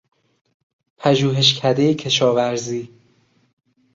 [0.97, 2.89] پژوهشکدهی کشاورزی